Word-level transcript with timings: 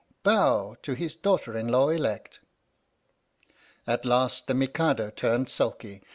Bow! 0.23 0.75
To 0.81 0.95
his 0.95 1.13
daughter 1.15 1.55
in 1.55 1.67
law 1.67 1.89
elect. 1.89 2.39
At 3.85 4.03
last 4.03 4.47
the 4.47 4.55
Mikado 4.55 5.11
turned 5.11 5.47
sulky. 5.47 6.01